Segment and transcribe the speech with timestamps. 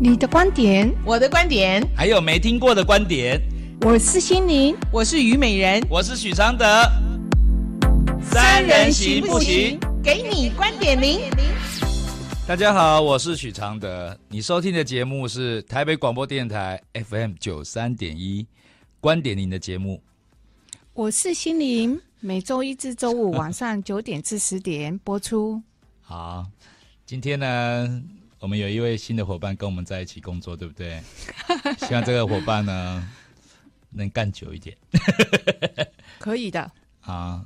[0.00, 3.42] 你的观点，我的观点，还有没听过的观点。
[3.80, 6.64] 我是心灵，我是虞美人，我是许常德。
[8.22, 9.76] 三人行不行？
[10.00, 11.22] 给你观点零。
[12.46, 14.16] 大家好，我是许常德。
[14.28, 18.46] 你收听的节目是台北广播电台 FM 九三点一
[19.00, 20.00] 观点零的节目。
[20.94, 25.60] 我是心灵，每周一至周五晚上九点至十点播出。
[26.02, 26.46] 好，
[27.04, 28.02] 今天呢，
[28.40, 31.02] 我们有一位新的伙伴跟我们在一起工作，对不对？
[31.86, 33.08] 希望这个伙伴呢
[33.90, 34.76] 能干久一点。
[36.20, 36.70] 可以的。
[37.00, 37.44] 啊，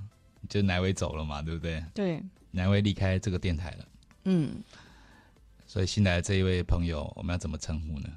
[0.49, 1.83] 就哪位走了嘛，对不对？
[1.95, 3.89] 对，哪位离开这个电台了。
[4.25, 4.63] 嗯，
[5.67, 8.09] 所以新来的这一位朋友，我们要怎么称呼呢？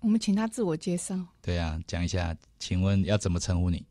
[0.00, 1.18] 我们请他自我介绍。
[1.42, 3.84] 对啊，讲一下，请问要怎么称呼你？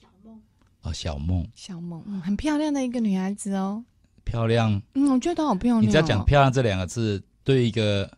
[0.00, 0.40] 小梦。
[0.82, 1.48] 哦，小梦。
[1.54, 3.84] 小梦，嗯，很漂亮的一个女孩子哦。
[4.24, 4.80] 漂亮。
[4.94, 5.80] 嗯，我觉得她好漂亮哦。
[5.80, 8.10] 你只要讲“漂亮”这两个字，对一个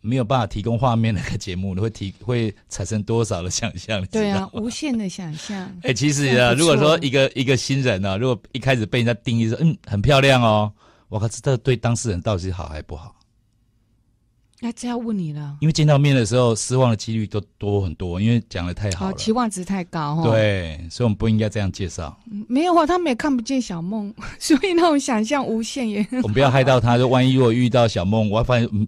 [0.00, 4.04] 没有办法提供画面的节目，你会提会产生多少的想象？
[4.06, 5.58] 对啊，无限的想象。
[5.84, 10.72] 哎、欸，其实啊，如果说一个一个新人呢、啊，如果一开始被人家定义说“嗯，很漂亮哦”，
[11.08, 13.14] 我靠，这对当事人到底是好还不好？
[14.62, 20.22] 那这要问你了，因为见到面的时候失望的几率都多很多，因为讲的太好了，期望值太高哈。
[20.22, 22.14] 对，所以我们不应该这样介绍。
[22.46, 26.06] 没有啊，他们也看不见小梦， 所以那种想象无限也。
[26.22, 28.86] 我们不要害到他，就万一如果遇到小梦，我要发现嗯，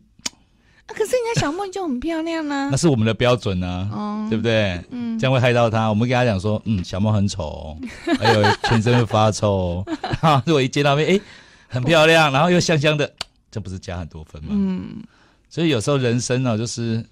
[0.85, 2.69] 啊，可是人家小梦就很漂亮啊。
[2.71, 4.79] 那是我们的标准啊，哦、对不对？
[4.91, 5.89] 嗯，这样会害到他。
[5.89, 7.75] 我们跟他讲说，嗯，小梦很丑，
[8.19, 9.83] 还有全身会发臭。
[10.45, 11.21] 如果一见到面，哎，
[11.67, 13.11] 很漂亮，然后又香香的，
[13.51, 14.51] 这不是加很多分吗？
[14.53, 15.03] 嗯。
[15.53, 17.05] 所以有时候人生呢、啊，就是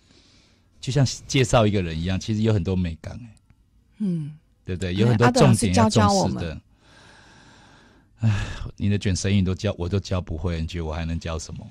[0.81, 3.37] 就像介绍一个人一样，其实有很多美感哎，
[3.99, 4.33] 嗯，
[4.65, 4.95] 对不对？
[4.95, 6.59] 有很多重点要重视的。
[8.21, 8.47] 哎，
[8.79, 11.71] 你的卷舌音都教，我都教不会，你觉得我还能教什么？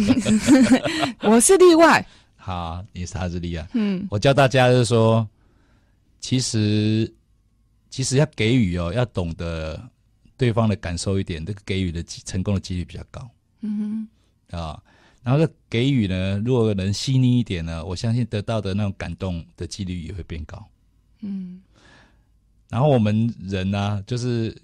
[1.20, 2.06] 我是例外。
[2.36, 3.68] 好，你是他是例外。
[3.74, 5.28] 嗯，我教大家就是说，
[6.20, 7.12] 其实
[7.90, 9.78] 其实要给予哦，要懂得
[10.38, 13.28] 对方的感受一点，这个给予的成功的几率比较高。
[13.60, 14.08] 嗯
[14.50, 14.82] 哼，啊。
[15.26, 20.64] 然后这给予呢，如果能细腻一点呢，我相信得到的那种感动的几率也会变高。
[21.22, 21.60] 嗯。
[22.68, 24.56] 然后我们人呢、啊，就是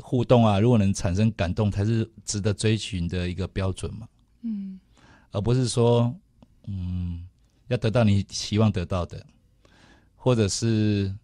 [0.00, 4.08] 互动啊，如果能产生感动，才是值得追寻的一个标准嘛。
[4.40, 4.80] 嗯。
[5.30, 6.10] 而不是说，
[6.66, 7.28] 嗯，
[7.68, 9.22] 要得到你希望得到的，
[10.16, 11.14] 或者是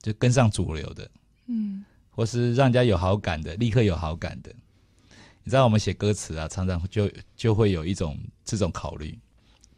[0.00, 1.10] 就跟上主流的，
[1.48, 4.50] 嗯，或是让人家有好感的，立刻有好感的。
[5.46, 9.16] 你知道我们写歌词啊，常常就就会有一种这种考虑，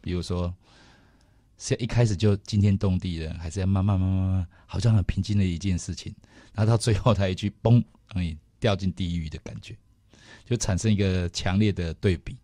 [0.01, 0.51] 比如说，
[1.59, 6.11] 是要一开始就惊天动地的，还是要慢慢慢慢慢，好像很平静的一件事情，
[6.53, 9.77] 然后到最后他一句“嘣”，让你掉进地狱的感觉，
[10.43, 12.35] 就产生一个强烈的对比。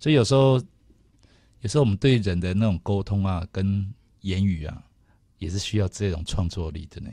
[0.00, 0.54] 所以有时候，
[1.60, 3.92] 有时候我们对人的那种沟通啊，跟
[4.22, 4.82] 言语啊，
[5.36, 7.10] 也是需要这种创作力的呢。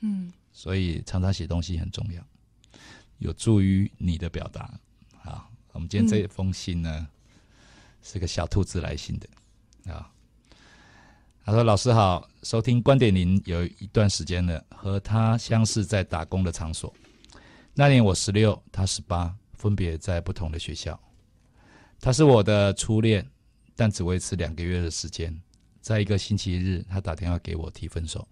[0.00, 2.22] 嗯，所以常常写东西很重要。
[3.20, 4.68] 有助于你的表达。
[5.22, 7.06] 好，我们今天这封信呢，嗯、
[8.02, 10.10] 是个小兔子来信的啊。
[11.44, 16.92] 他说：“老师好，收听观点零有一段时间了，和他相识在打工的场所。
[17.74, 20.98] 那年我十六，他十八，分别在不同的学校。
[22.00, 23.26] 他是我的初恋，
[23.76, 25.38] 但只维持两个月的时间。
[25.80, 28.26] 在一个星期日，他打电话给我提分手，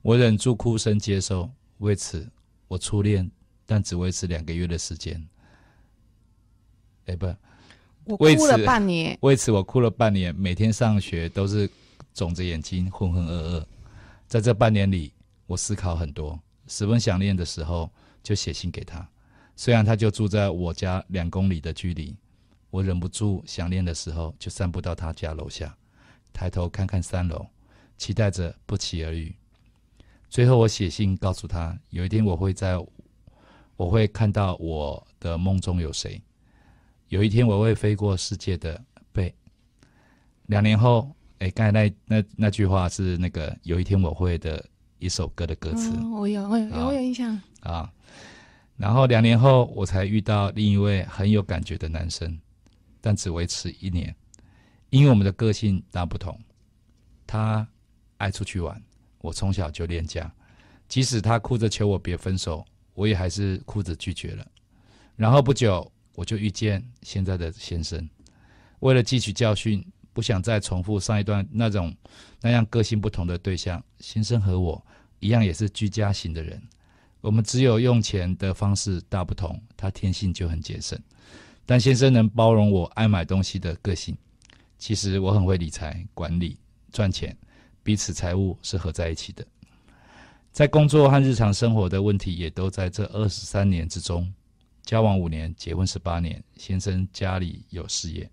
[0.00, 1.50] 我忍住哭声接受。
[1.78, 2.28] 为此，
[2.66, 3.30] 我初恋。”
[3.64, 5.16] 但只维持两个月的时间，
[7.06, 7.34] 哎、欸，不，
[8.04, 9.16] 我哭了半年。
[9.22, 11.70] 为此，我哭了半年，每天上学都是
[12.12, 13.64] 肿着眼睛，浑浑噩噩。
[14.26, 15.12] 在这半年里，
[15.46, 17.90] 我思考很多，十分想念的时候
[18.22, 19.08] 就写信给他。
[19.56, 22.16] 虽然他就住在我家两公里的距离，
[22.70, 25.74] 我忍不住想念的时候就散步到他家楼下，
[26.32, 27.46] 抬头看看三楼，
[27.96, 29.34] 期待着不期而遇。
[30.28, 32.76] 最后，我写信告诉他，有一天我会在。
[33.82, 36.22] 我会看到我的梦中有谁，
[37.08, 38.80] 有一天我会飞过世界的
[39.10, 39.34] 背。
[40.46, 44.64] 两年后，哎，刚才那那那句话是那个有一天我会的
[45.00, 45.90] 一首歌的歌词。
[45.96, 47.92] 哦、我有，我有，我有印象啊。
[48.76, 52.38] 然后两年后，我才遇到另一位很有感觉的男生，
[53.00, 54.14] 但只维持一年，
[54.90, 56.38] 因为我们的个性大不同。
[57.26, 57.66] 他
[58.18, 58.80] 爱出去玩，
[59.22, 60.32] 我从小就恋家，
[60.86, 62.64] 即使他哭着求我别分手。
[62.94, 64.46] 我也还是哭着拒绝了，
[65.16, 68.08] 然后不久我就遇见现在的先生。
[68.80, 71.94] 为了汲取教训，不想再重复上一段那种
[72.40, 74.84] 那样个性不同的对象，先生和我
[75.20, 76.60] 一样也是居家型的人。
[77.20, 80.98] 我们只有用钱的方式大不同，他天性就很节省，
[81.64, 84.16] 但先生能包容我爱买东西的个性。
[84.76, 86.58] 其实我很会理财、管理、
[86.90, 87.36] 赚钱，
[87.84, 89.46] 彼此财务是合在一起的。
[90.52, 94.30] 在工作和日常生活的问题也都在这二十三年之中。
[94.82, 98.30] 交往五年，结婚十八年，先生家里有事业，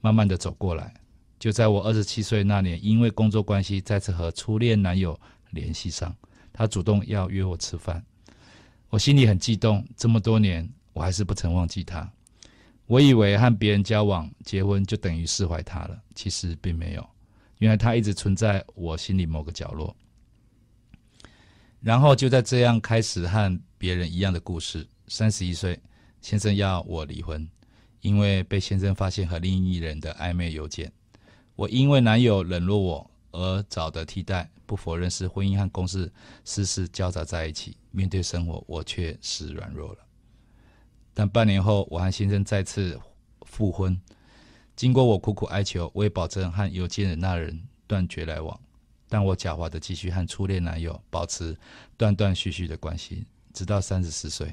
[0.00, 0.94] 慢慢的走过来。
[1.38, 5.20] 就在我二十七岁那年，因为工作关系，再次和初恋男友
[5.50, 6.16] 联系上，
[6.50, 8.02] 他主动要约我吃饭，
[8.88, 9.86] 我心里很激动。
[9.98, 12.10] 这么多年，我还是不曾忘记他。
[12.86, 17.06] 我以为和别人交往、结婚就等于释怀他了，其实并没有。
[17.58, 19.94] 原来他一直存在我心里某个角落。
[21.84, 24.88] 然后就在这样开始和别人一样的故事。
[25.06, 25.78] 三十一岁，
[26.22, 27.46] 先生要我离婚，
[28.00, 30.90] 因为被先生发现和另一人的暧昧邮件。
[31.54, 36.10] 我因为男友冷落我而找的替代，不否认是婚姻和公事
[36.46, 37.76] 事事交杂在一起。
[37.90, 39.98] 面对生活，我却是软弱了。
[41.12, 42.98] 但半年后，我和先生再次
[43.42, 44.00] 复婚。
[44.74, 48.58] 经过我苦苦哀求，我也保证和邮件的那人断绝来往。
[49.14, 51.56] 但我狡猾的继续和初恋男友保持
[51.96, 54.52] 断断续续的关系，直到三十四岁。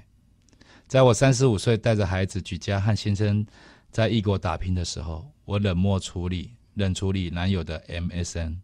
[0.88, 3.44] 在我三十五岁带着孩子举家和先生
[3.90, 8.58] 在异国打拼的时候，我冷漠处理、冷处理男友的 MSN。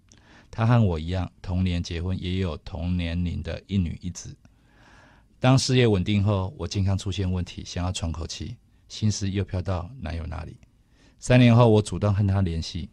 [0.52, 4.38] 他和我一样，同年结婚，也有同年龄的一女一子。
[5.40, 8.56] 当事业稳定后，我健康出现问题，想要喘口气，
[8.88, 10.58] 心思又飘到男友那里。
[11.18, 12.88] 三年后，我主动和他联系，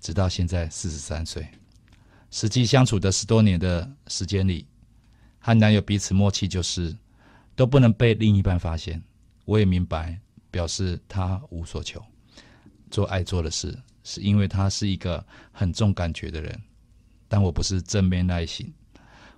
[0.00, 1.46] 直到现在四十三岁。
[2.30, 4.66] 实际相处的十多年的时间里，
[5.38, 6.94] 和男友彼此默契就是
[7.56, 9.02] 都不能被另一半发现。
[9.44, 10.18] 我也明白，
[10.50, 12.04] 表示他无所求，
[12.90, 16.60] 做爱做的事，是因为他是一个很重感觉的人。
[17.28, 18.72] 但我不是正面耐心。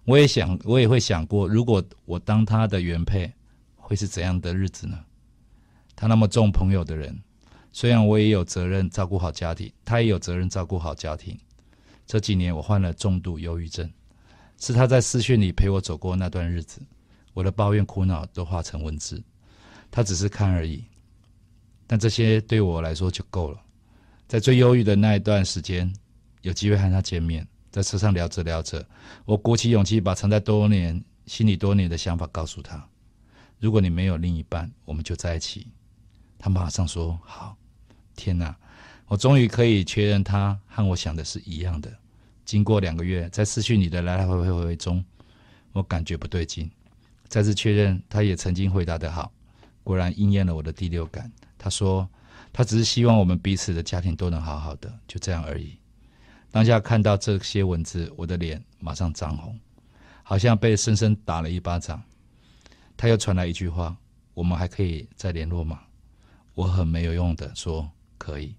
[0.04, 3.32] 我也想，我也会想过，如果我当他的原配，
[3.76, 4.98] 会是怎样的日子呢？
[5.94, 7.16] 他那么重朋友的人，
[7.72, 11.38] 虽然我也有责任照顾好家庭，他也有责任照顾好家庭。
[12.10, 13.88] 这几年我患了重度忧郁症，
[14.58, 16.82] 是他在视讯里陪我走过那段日子，
[17.34, 19.22] 我的抱怨苦恼都化成文字，
[19.92, 20.84] 他只是看而已，
[21.86, 23.62] 但这些对我来说就够了。
[24.26, 25.94] 在最忧郁的那一段时间，
[26.42, 27.46] 有机会和他见面。
[27.70, 28.84] 在车上聊着聊着，
[29.24, 32.84] 我鼓起勇气把藏在多年心里多年的想法告诉他
[33.60, 35.68] ：“如果你没有另一半，我们就在一起。”
[36.40, 37.56] 他马上说：“好。”
[38.16, 38.56] 天哪，
[39.06, 41.99] 我终于可以确认他和我想的是一样的。
[42.50, 45.04] 经过两个月，在失去你的来来回回回回中，
[45.70, 46.68] 我感觉不对劲，
[47.28, 49.30] 再次确认他也曾经回答得好，
[49.84, 51.30] 果然应验了我的第六感。
[51.56, 52.08] 他说
[52.52, 55.78] ：“他只是希望我们彼此的家庭都能好好的，就这样而已。”
[56.50, 59.56] 当下看到这些文字，我的脸马上涨红，
[60.24, 62.02] 好像被深深打了一巴掌。
[62.96, 63.96] 他又传来一句话
[64.34, 65.82] ：“我们还可以再联络吗？”
[66.54, 67.88] 我很没有用的说
[68.18, 68.56] ：“可以。”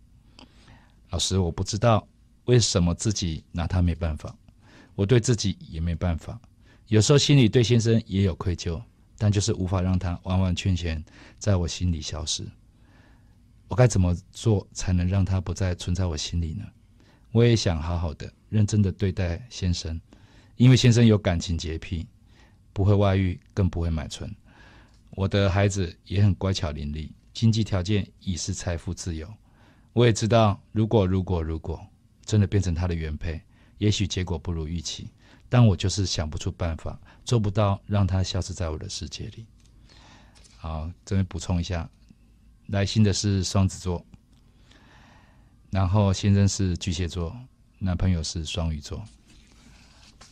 [1.12, 2.08] 老师，我不知道
[2.46, 4.36] 为什么自己拿他没办法，
[4.96, 6.40] 我对自己也没办法。
[6.88, 8.82] 有时候心里对先生也有愧疚，
[9.18, 11.04] 但就是无法让他完完全全
[11.38, 12.46] 在我心里消失。
[13.68, 16.66] 我该怎么做才能让他不再存在我心里呢？
[17.32, 19.98] 我也想好好的、认真的对待先生，
[20.58, 22.06] 因为先生有感情洁癖，
[22.74, 24.30] 不会外遇，更不会买春。
[25.12, 29.34] 我的孩子也很乖巧伶俐，经济条件已是财富自由。
[29.94, 31.82] 我也知道，如果如果如果
[32.32, 33.42] 真的变成他的原配，
[33.78, 35.10] 也许结果不如预期。
[35.50, 39.46] 但我就是想不出办法，做不到让他消失在我的世界里。
[40.56, 41.90] 好，这边补充一下，
[42.68, 44.06] 来信的是双子座。
[45.72, 47.36] 然后先生是巨蟹座，
[47.80, 49.04] 男朋友是双鱼座。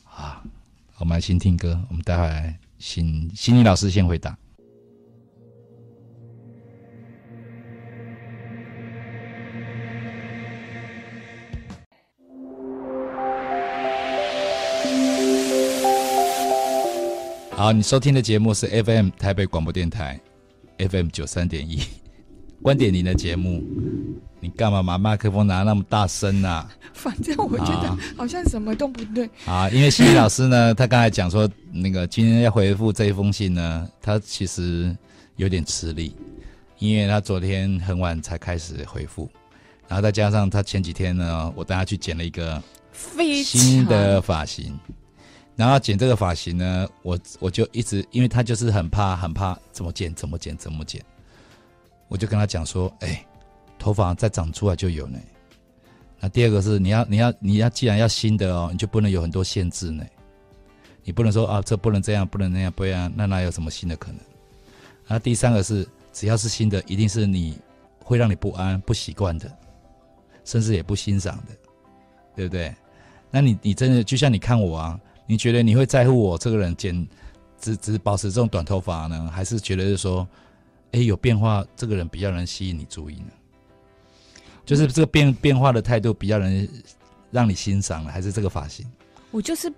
[0.06, 0.42] 啊，
[1.00, 4.38] 我们来先听歌，我们待会来请心理老师先回答。
[17.60, 20.18] 好，你收听的节目是 FM 台北广播电台
[20.78, 21.82] FM 九三点一，
[22.62, 23.62] 观点您的节目。
[24.40, 26.72] 你干嘛把麦克风拿那么大声呢、啊？
[26.96, 29.30] 反正我觉得好像什么都不对。
[29.46, 34.96] 啊，因为西西老师呢，他刚才讲说，那个今天要回复这一封信呢，他其实
[35.36, 36.16] 有点吃力，
[36.78, 39.30] 因为他昨天很晚才开始回复，
[39.86, 42.64] 然后再加上他前几天呢，我带他去剪了一个
[43.44, 44.80] 新的发型，
[45.60, 51.04] 然后剪这个发型呢，我我就一直，因为他就是很怕很怕怎么剪怎么剪怎么剪，
[52.08, 53.26] 我就跟他讲说，哎、欸。
[53.82, 55.18] 头发再长出来就有呢。
[56.20, 60.06] 那第二个是你要你要你要既然要新的哦，你就不能有很多限制呢。
[61.06, 64.20] 你不能说啊，这不能这样，不能那样，不然那哪有什么新的可能？
[65.08, 67.58] 那第三个是只要是新的，一定是你
[68.04, 69.50] 会让你不安、不习惯的，
[70.44, 71.56] 甚至也不欣赏的，
[72.36, 72.76] 对不对？
[73.32, 75.00] 那你你真的就像你看我啊，
[75.30, 77.08] 你觉得你会在乎我这个人剪
[77.62, 80.28] 只只保持这种短头发呢，还是觉得是说，
[80.92, 83.28] 哎，有变化，这个人比较能吸引你注意呢？
[84.66, 86.68] 就是这个变变化的态度比较能
[87.30, 88.84] 让你欣赏了，还是这个发型？
[89.30, 89.72] 我就是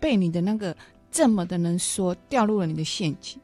[0.00, 0.76] 被你的那个
[1.12, 3.40] 这么的能说掉入了你的陷阱。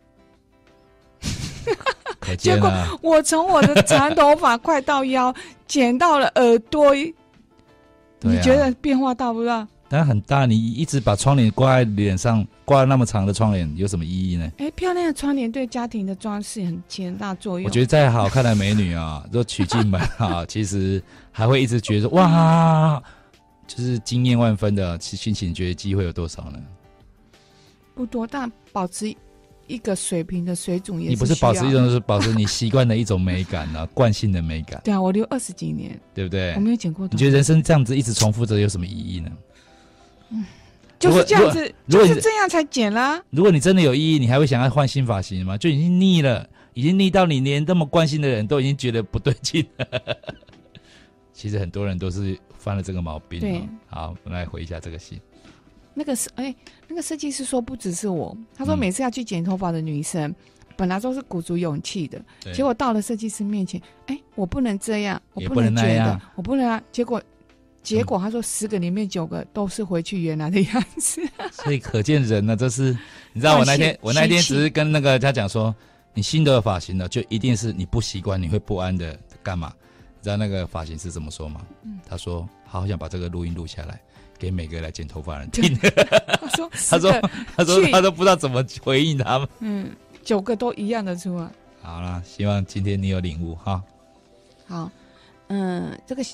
[2.39, 2.69] 结果
[3.03, 5.33] 我从我的长头发快到腰，
[5.69, 9.69] 剪到了耳朵，你觉得变化大不大？
[9.93, 10.47] 当然很大。
[10.47, 14.51] 你一直把窗帘挂在脸上，挂那么长的窗帘有什么意义呢？
[14.57, 17.67] 哎，漂亮的窗帘对家庭的装饰很起很大作用。
[17.67, 23.03] 我觉得再好看的美女啊，都娶进门啊， 其实还会一直觉得哇，
[23.67, 26.59] 就是惊艳万分的心情，觉得机会有多少呢？
[27.95, 29.15] 不多，但保持。
[29.69, 34.81] 一个水平的水准也是，你不是保持一种，是保持你习惯的一种美感啊， 惯性的美感。
[34.85, 36.53] 对啊，我留二十几年，对不对？
[36.55, 37.07] 我没有剪过。
[37.11, 39.31] 你觉得人生这样子一直重复着有什么意义呢？
[40.33, 40.45] 嗯，
[40.99, 43.23] 就是这样子，就是这样才剪啦。
[43.31, 45.57] 如果你真的有意义，你还会想要换新发型吗？
[45.59, 49.87] 就已经腻了，已经腻到你连这么关心的人都已经觉得不对劲了。
[51.33, 53.41] 其实很多人都是犯了这个毛病。
[53.41, 55.21] 对，好，我们来回一下这个戏。
[55.95, 56.55] 那个是哎，
[56.89, 60.35] 那个设计师说不只是我，他说每次要去剪头发的女生，嗯、
[60.77, 62.19] 本来都是鼓足勇气的，
[62.55, 66.83] 结果到了设计师面前，哎，我不能这样，我不能觉得，我不能啊。
[66.91, 67.21] 结果，
[67.83, 71.21] 结果他说十个里面九个都是回去原来的样子。
[71.53, 72.97] 所以可见人呢，这是
[73.33, 75.75] 你知道我那天我那天只是跟那个他讲说，
[76.15, 79.73] 你新的发型呢，就一定是你不习惯，你会不安的干嘛？
[80.19, 81.61] 你知道那个发型师怎么说吗？
[81.83, 84.01] 嗯、他说好想把这个录音录下来。
[84.39, 85.79] 给每个来剪头发的人听。
[86.41, 87.13] 他说：“他说，
[87.55, 89.49] 他说，他都不知道怎么回应他们。
[89.61, 89.89] 嗯，
[90.25, 91.49] 九个都一样的出来。
[91.81, 93.81] 好了，希望今天你有领悟哈。
[94.67, 94.91] 好，
[95.47, 96.25] 嗯，这个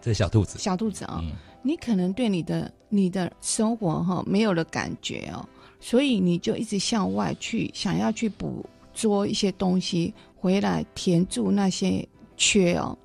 [0.00, 5.46] 这小兔子，小兔子啊、哦，嗯、你可能对你的你的生活哈、哦、没有了感觉哦，
[5.80, 8.64] 所以你就一直向外去想要去捕
[8.94, 12.96] 捉一些东西回来填住那些缺哦。”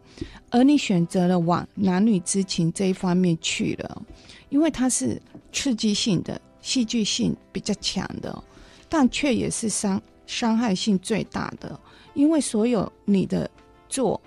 [0.49, 4.01] 而你选择了往男女之情这一方面去了，
[4.47, 5.21] 因为它是
[5.51, 8.43] 刺激性的、戏剧性比较强的，
[8.87, 11.77] 但却也是伤伤害性最大的。
[12.13, 13.49] 因为所有你的
[13.89, 14.21] 做，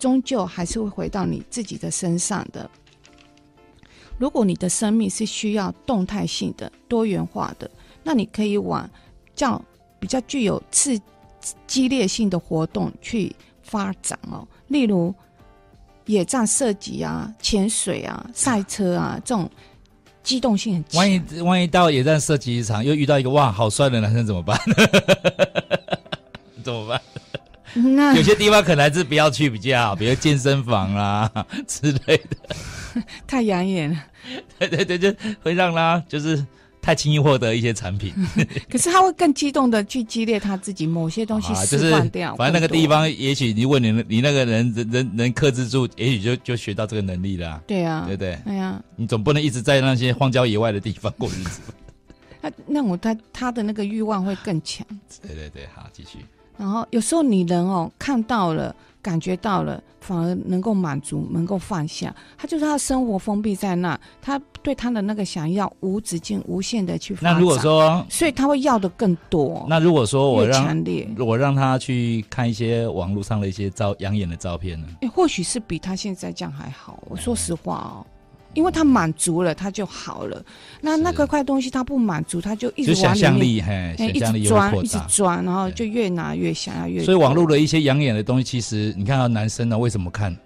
[0.00, 2.68] 终究还是会回到你自己的身上的。
[4.18, 7.70] 如果你的生命是需要动态性的、多元化的，
[8.02, 8.90] 那你可以往
[9.36, 9.62] 较
[10.00, 11.00] 比较具有刺
[11.66, 15.14] 激烈性的活动去发展哦，例如。
[16.06, 19.48] 野战射击啊，潜水啊，赛车啊，这种
[20.24, 20.98] 机动性很强。
[20.98, 24.58] 万一万一到野战射击场又遇到一个哇好帅的男生怎么办？
[26.64, 27.00] 怎么办？
[27.74, 31.30] 那有些地方可能还是不要去比较好，比如健身房啦
[31.66, 33.02] 之类的。
[33.26, 33.96] 太养眼了。
[34.58, 36.44] 对对对，就会让他就是。
[36.82, 38.10] 太轻易获得一些产品，
[38.72, 42.30] 可是他会更激动的去激烈他自己某些东西释放掉。
[42.30, 47.62] 啊就是、反正那个地方，也许你问你你那个人人能能克制住，也许就就学到这个能力了、啊。
[47.66, 48.38] 对啊，对不对？
[48.46, 51.60] 对啊，你总不能一直在那些荒郊野外的地方过日子。
[52.40, 54.86] 那那我他他的那个欲望会更强。
[55.20, 56.20] 对对对，好，继续。
[56.60, 58.76] 然后有时候你人哦看到了。
[59.02, 62.14] 感觉到了，反而能够满足，能够放下。
[62.36, 67.16] 他就是他生活封闭在那，他对他的那个想要无止境、无限的去。
[67.22, 69.64] 那如果说，所以他会要的更多。
[69.70, 74.86] 那如果说我让强烈，我让他去看一些网络上的一些照养眼的照片呢？
[75.00, 77.02] 诶，或许是比他现在这样还好。
[77.08, 78.06] 我说实话哦。
[78.54, 80.44] 因为他满足了，他就好了。
[80.80, 87.02] 那那个块东西他不满足，他就一直往里面，嘿，一直钻，一直钻，然后就越拿越想要越。
[87.04, 90.36] 所以网络的一些养眼的东西，其实你看到男生呢，为什么看？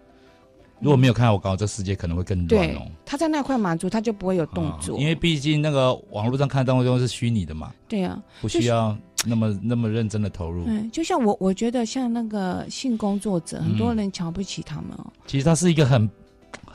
[0.80, 2.82] 如果没有看到我搞这世界可能会更乱哦。
[3.06, 4.98] 他在那块满足，他就不会有动作。
[4.98, 7.72] 因为毕竟那个网络上看到的东西是虚拟的嘛。
[7.88, 8.94] 对啊，不需要
[9.24, 10.64] 那么那么认真的投入。
[10.66, 15.06] 嗯，就像我，我觉得像那个性工作者，很多人瞧不起他们哦。
[15.26, 16.10] 其实他是一个很。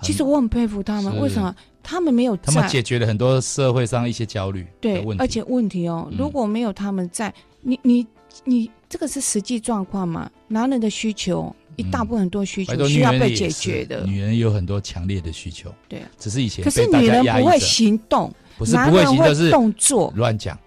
[0.02, 1.54] 其实我很佩服他们，是为什么
[1.84, 2.44] 他们没有在？
[2.46, 4.66] 他们解决了很多社会上一些焦虑。
[4.80, 8.06] 对，而且问题哦，嗯、如果没有他们在，你你
[8.44, 10.30] 你，这个是实际状况嘛？
[10.48, 14.06] 男人的需求一大部分很多需求需要被解决的。
[14.06, 20.58] 女人有很多强烈的需求，对、啊，只是以前可是女人不会行动，不是不会行动，是动作乱讲。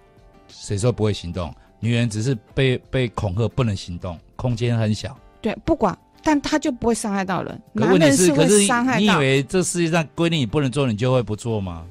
[0.48, 1.52] 谁说不会行动？
[1.80, 5.18] 女人只是被被恐吓，不能行动，空间很小。
[5.40, 5.96] 对，不管。
[6.22, 8.98] 但他就不会伤害到人，男人是会伤害到。
[9.00, 11.84] 你以为这世界上规定你不能做，你就会不做吗？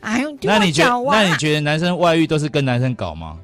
[0.00, 1.10] 哎呦，那你觉得？
[1.10, 3.38] 那你觉得男生外遇都是跟男生搞吗？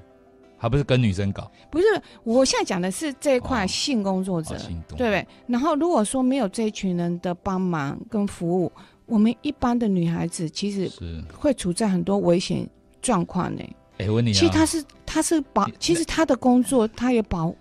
[0.58, 1.50] 还不是跟女生搞？
[1.72, 1.84] 不是，
[2.22, 5.26] 我现在讲的是这一块性工作者，哦哦、对不对？
[5.48, 8.70] 然后如果说没有这一群人的帮忙跟服务，
[9.06, 12.64] 我们一般的女孩子其实是会处在很多危险
[13.00, 13.62] 状况呢。
[13.98, 17.52] 哎，问你，其实他是他是保，其实他的工作他也保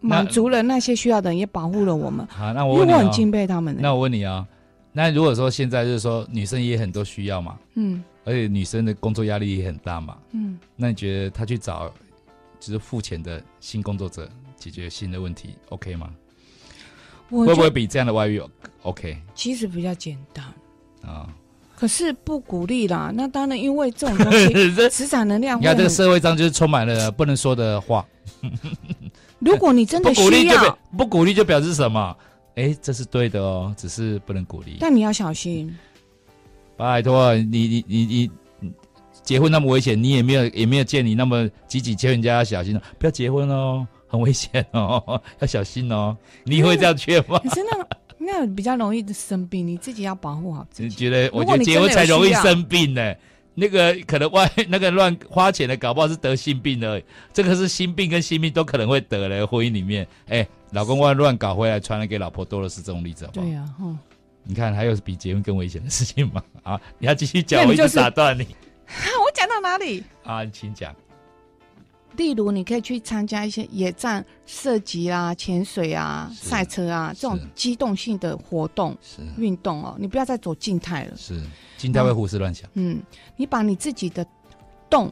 [0.00, 2.26] 满足了那些需要的人，也保护了我们。
[2.28, 3.76] 好，那我问你、哦、因为我很敬佩他们。
[3.78, 4.46] 那我问你啊、哦，
[4.92, 11.92] 那如果说现在就是说女生也很多需要嘛，嗯，而且女生的工作压力也很大嘛，嗯，那你觉得她去找
[12.60, 16.10] 就是付钱的新工作者解决新的问题，OK 吗？
[17.30, 18.40] 会不会比这样的外遇
[18.82, 19.16] OK？
[19.34, 20.44] 其实比较简单
[21.02, 21.28] 啊。
[21.76, 25.60] 可是不鼓励啦，那当然，因为这种东西， 磁场能量。
[25.60, 28.04] 你看这个社会上就是充满了不能说的话。
[29.38, 32.16] 如果你真的需要，不鼓励就不鼓励就表示什么？
[32.56, 34.78] 哎，这是对的哦，只是不能鼓励。
[34.80, 35.76] 但你要小心。
[36.76, 38.30] 拜托你，你你你
[38.60, 38.72] 你，
[39.22, 46.16] 结婚那么危险，你也没有也没有见你那么积极，劝人家要小心哦，不要结婚哦，很危险哦， 要小心哦。
[46.44, 47.40] 你会这样劝吗？
[47.54, 47.88] 真的。
[48.20, 50.88] 那比较容易生病，你自己要保护好自己。
[50.88, 51.30] 你觉得？
[51.32, 53.18] 我觉得结婚才容易生病呢、欸。
[53.60, 57.02] 那个可能外 那个乱花钱的，搞不好是得性病的。
[57.32, 59.44] 这个是心病跟性病都可能会得嘞。
[59.44, 63.46] 婚姻里面，哎、欸，老公外乱搞回来，传染给老婆多的是这种例子好不好？
[63.46, 63.98] 对呀、啊，哼。
[64.44, 66.42] 你看还有比结婚更危险的事情吗？
[66.62, 68.46] 啊，你要继续讲，我一直打断你。
[68.86, 70.02] 我讲到哪里？
[70.22, 70.94] 啊，请讲。
[72.18, 78.94] 例如，你可以去参加一些野战射击啊、潜水啊、赛车啊这种机动性的活动、
[79.36, 79.96] 运动哦。
[79.98, 81.40] 你不要再走静态了，是
[81.76, 82.68] 静态会胡思乱想。
[82.74, 83.00] 嗯，
[83.36, 84.26] 你把你自己的
[84.90, 85.10] 动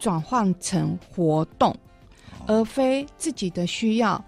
[0.00, 1.70] 转换成活动，
[2.40, 4.22] 哦，而非自己的需要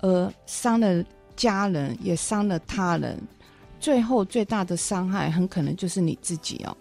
[0.00, 1.04] 而伤了
[1.36, 3.16] 家人，也伤了他人。
[3.78, 6.76] 最后最大的伤害很可能就是你自己哦。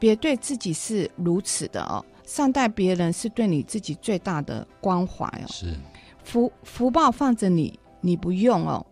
[0.00, 2.04] 别对自己是如此的哦。
[2.26, 5.46] 善待别人是对你自己最大的关怀哦。
[5.48, 5.74] 是，
[6.22, 8.84] 福福报放着你，你不用哦。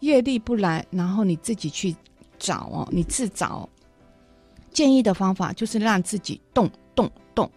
[0.00, 1.94] 业力不来，然后你自己去
[2.38, 3.68] 找哦，你自找。
[4.72, 7.50] 建议的方法就是让自己动动动。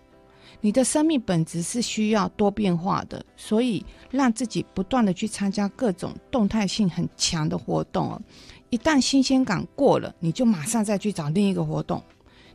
[0.62, 8.22] 你的生命本质是需要多变化的，所以让自己不断的去参加各种动态性很强的活动哦。
[8.70, 12.02] 一旦新鲜感过了，你就马上再去找另一个活动。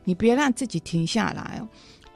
[0.05, 1.69] 你别让自己停下来哦。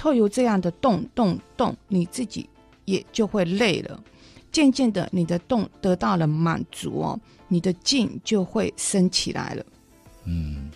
[0.03, 2.51] 透由这样的动动动，你自己
[2.87, 4.03] 也就会累了。
[4.51, 9.65] 渐渐的，你的动得到了满足哦，你的静就会升起来了。
[10.25, 10.69] 嗯，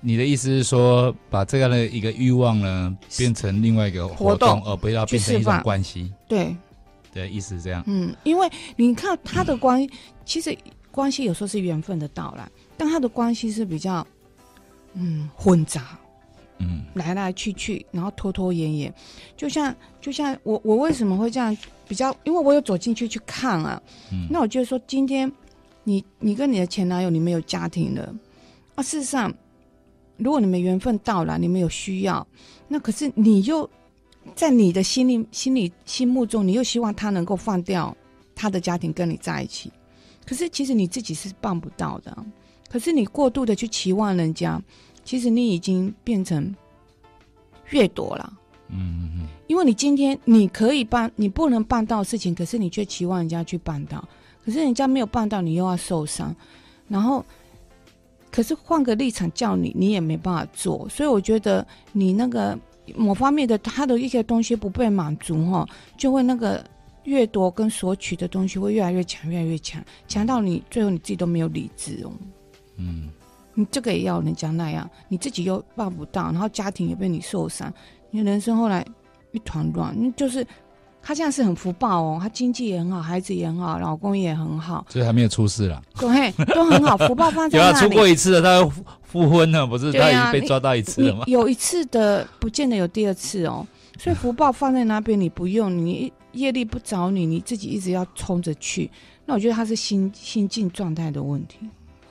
[0.00, 6.12] 你的意思是说，把这样的一个欲望呢，变成另外一个活动，而不要变成一种关系。
[6.26, 6.56] 对，
[7.12, 7.84] 对，意思是这样。
[7.86, 9.90] 嗯，因为你看他的关系，嗯，
[10.24, 10.58] 其实
[10.90, 14.04] 关系有时候是缘分的到来，但他的关系是比较
[14.94, 15.96] 嗯混杂。
[16.64, 18.92] 嗯，来来去去，然后拖拖延延，
[19.36, 22.14] 就像就像我我为什么会这样比较？
[22.24, 23.80] 因为我有走进去去看啊。
[24.10, 25.30] 嗯，那我觉得说，今天
[25.84, 28.14] 你你跟你的前男友，你们有家庭了
[28.74, 28.82] 啊。
[28.82, 29.32] 事实上，
[30.16, 32.26] 如果你们缘分到了，你们有需要，
[32.66, 33.68] 那可是你又
[34.34, 37.94] 在你的心里心里心目中，你又希望他能够放掉
[38.34, 39.70] 他的家庭跟你在一起。
[40.24, 42.16] 可是其实你自己是办不到的。
[42.70, 44.60] 可是你过度的去期望人家。
[45.04, 46.54] 其实你已经变成
[47.70, 48.32] 掠夺了，
[48.70, 54.06] 嗯嗯嗯，因为你今天你可以办，你不能办到的事情，可是你却期望人家去办到，
[54.44, 56.34] 可是人家没有办到，你又要受伤，
[56.88, 57.24] 然后，
[58.30, 62.58] 可是换个立场叫你，你也没办法做，所以我觉得你那个
[62.96, 66.64] 某方面的他的一些东西不被满足哈，就会那个
[67.04, 72.12] 掠夺跟索取的东西会越来越强，越来越强，强到你最后你自己都没有理智哦，
[72.76, 73.10] 嗯。
[73.54, 77.72] 你这个也要人家那样，你自己又办不到，然后家庭也被你受伤，
[78.10, 78.84] 你人生后来
[79.32, 79.94] 一团乱。
[79.96, 80.46] 那就是
[81.00, 85.80] 他现在是很福报哦，他经济也很好，孩子也很好，老公也很好，所以还没有出事啦。
[85.98, 87.72] 对，都很好，福报放在那里。
[87.72, 89.92] 有啊出过一次了，他复婚了，不是？
[89.92, 91.24] 他已经被抓到一次了吗？
[91.26, 93.66] 有一次的，不见得有第二次哦。
[93.98, 98.90] 所以福报放在那边，你不用，你业力不找你，你自己一直要冲着去。
[99.24, 101.58] 那我觉得他是心心境状态的问题。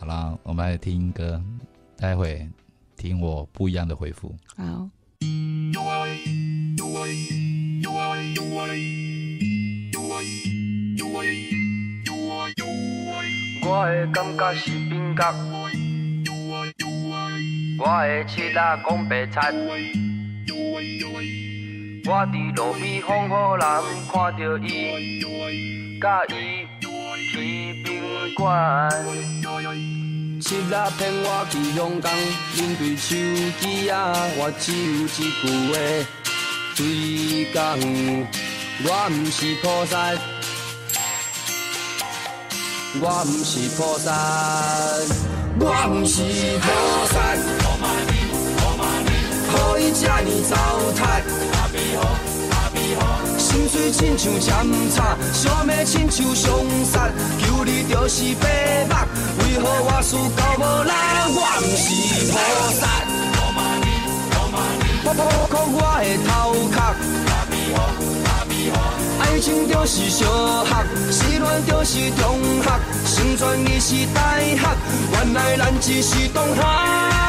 [0.04, 1.42] 好啦，我们来听歌，
[1.98, 2.46] 待会
[2.98, 4.36] 听我不一样的回复。
[4.58, 4.90] 好。
[13.66, 15.34] 我的感觉是冰角，
[17.80, 19.54] 我的七仔讲白菜，
[22.06, 23.66] 我伫路边风雨人
[24.12, 25.22] 看到伊，
[26.02, 26.68] 甲伊
[27.32, 27.34] 去
[27.86, 27.88] 宾
[28.36, 28.92] 馆。
[30.54, 32.14] 七仔骗我去香港，
[32.58, 33.16] 饮醉手
[33.60, 35.42] 机啊，我只有一句
[35.74, 35.76] 话，
[36.76, 36.80] 随
[37.52, 37.58] 讲。
[38.86, 39.98] 我毋是菩萨，
[43.02, 44.08] 我毋是菩萨，
[45.60, 46.22] 我毋是
[46.62, 46.64] 菩
[47.10, 47.16] 萨。
[49.52, 50.54] 何以这呢糟
[50.94, 51.02] 蹋？
[53.54, 56.52] 心水亲像针插，小妹亲像上
[56.92, 58.96] 山，求你就是白目，
[59.38, 60.90] 为何我事到无力？
[61.30, 61.86] 我不是
[62.32, 62.34] 菩
[62.74, 62.82] 萨，
[65.06, 66.32] 我破苦我的头
[66.72, 66.76] 壳。
[69.22, 70.26] 爱情就是小
[70.66, 70.74] 学，
[71.12, 72.66] 失恋就是中学，
[73.06, 74.58] 成全你是大学，
[75.12, 77.23] 原来咱只是同学。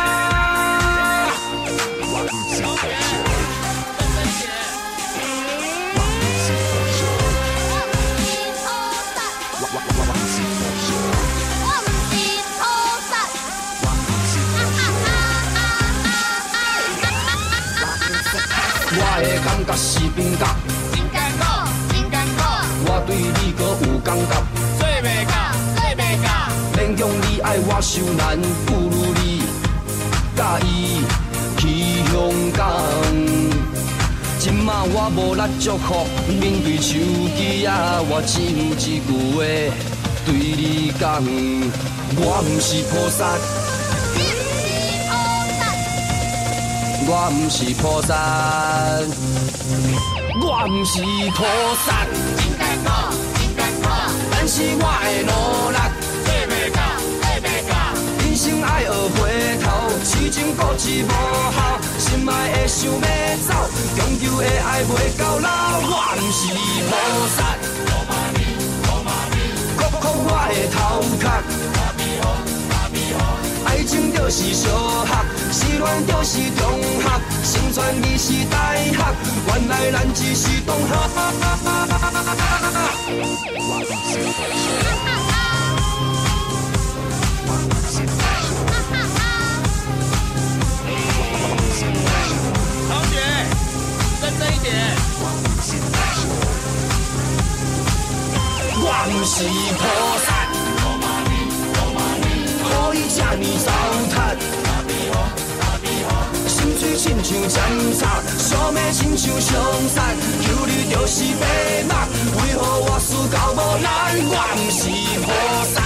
[20.14, 20.46] 感觉是冰角。
[22.86, 24.32] 我对你阁有感觉，
[24.78, 25.34] 做袂到，
[25.74, 26.26] 做袂到。
[26.76, 29.42] 勉强你爱我受难，不如你
[30.36, 31.02] 甲伊
[31.58, 31.62] 去
[32.12, 32.14] 香
[32.56, 32.62] 港。
[34.38, 36.92] 今麦我无力祝福，面对手
[37.36, 39.42] 机啊，我只有一句话
[40.24, 41.24] 对你讲：
[42.16, 43.34] 我毋是菩萨，
[47.06, 48.14] 我毋是菩萨，
[50.40, 51.44] 我毋是菩
[51.84, 52.06] 萨。
[54.30, 55.30] 但是我的努
[55.70, 55.78] 力，
[56.24, 56.78] 做袂到，
[57.20, 57.72] 做袂到。
[58.24, 58.88] 人生爱学
[59.20, 59.20] 回
[59.62, 59.66] 头，
[60.02, 61.08] 痴情固执无
[61.52, 61.56] 效，
[61.98, 62.96] 心爱的想要
[63.46, 63.48] 走，
[63.96, 65.48] 终究会爱袂到老。
[65.84, 66.40] 我毋是
[66.88, 66.92] 菩
[67.36, 67.38] 萨，
[69.76, 70.76] 哭哭我的头
[71.20, 71.22] 壳。
[73.66, 74.68] 爱情就是小
[75.04, 75.10] 学，
[75.54, 77.06] 是乱就是中学，
[77.44, 78.90] 成全你是大学，
[79.46, 80.90] 原来咱只是同学。
[94.20, 94.66] 认真一点。
[98.76, 99.32] 我不是
[99.78, 99.82] 菩
[100.24, 100.28] 萨，
[102.64, 103.68] 何以这呢糟
[104.10, 104.14] 蹋？
[106.46, 107.56] 心水亲像针
[107.98, 108.02] 插，
[108.38, 109.52] 小妹亲像上
[109.88, 109.96] 山，
[110.42, 111.44] 求你就是白
[111.88, 111.92] 目，
[112.36, 113.86] 为何我事到无力？
[114.30, 114.80] 我不是
[115.24, 115.26] 菩
[115.72, 115.76] 萨，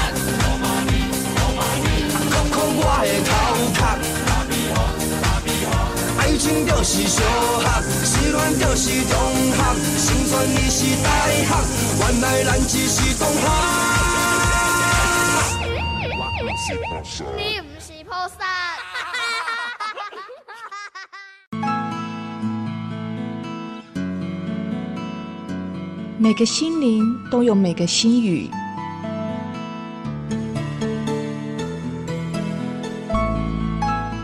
[2.31, 3.31] 哭哭我的头
[3.75, 3.79] 壳。
[6.19, 7.17] 爱情就是小
[7.61, 7.67] 学，
[8.05, 9.13] 失恋就是中
[9.55, 9.59] 学，
[10.05, 11.51] 成全你是大学，
[12.01, 13.21] 原来咱只是同
[17.05, 17.68] 学。
[26.21, 28.51] 每个心灵都有每个心语，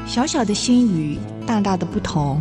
[0.05, 1.17] 小小的心语。
[1.47, 2.41] 大大的不同，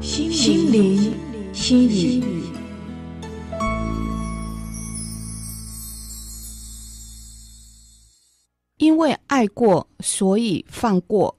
[0.00, 1.12] 心灵
[1.52, 2.22] 心语。
[8.78, 11.36] 因为爱过，所以放过。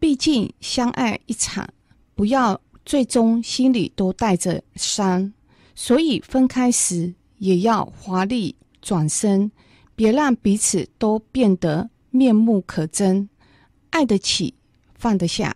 [0.00, 1.68] 毕竟相爱一场，
[2.14, 5.30] 不要最终心里都带着伤，
[5.74, 9.52] 所以分开时也要华丽转身。
[9.94, 13.28] 别让彼此都变得面目可憎，
[13.90, 14.54] 爱得起，
[14.94, 15.54] 放得下。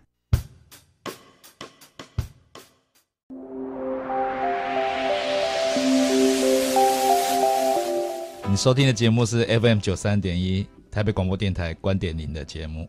[8.47, 12.87] 你收听的节目是 FM 九三点一台北广播电台观点您的节目。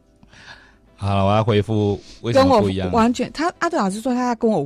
[0.97, 2.91] 好了，我要回复为什么不一样？
[2.91, 4.63] 完全，他阿德老师说他要跟我